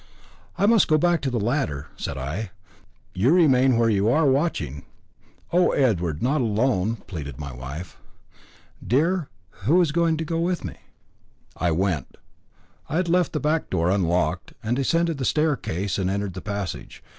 [0.57, 2.49] "I must go back to the ladder," said I;
[3.13, 4.83] "you remain where you are, watching."
[5.53, 6.23] "Oh, Edward!
[6.23, 7.99] not alone," pleaded my wife.
[8.81, 9.29] "My dear,
[9.65, 10.77] who is to go with me?"
[11.55, 12.17] I went.
[12.89, 16.41] I had left the back door unlocked, and I ascended the staircase and entered the
[16.41, 17.03] passage.